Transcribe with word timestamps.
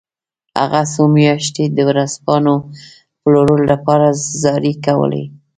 هغه 0.59 0.81
څو 0.93 1.03
میاشتې 1.17 1.63
د 1.69 1.77
ورځپاڼو 1.89 2.55
پلورلو 3.21 3.65
لپاره 3.71 4.07
زارۍ 4.41 4.73
کولې 4.85 5.23